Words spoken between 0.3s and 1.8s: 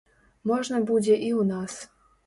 Можна будзе і ў нас.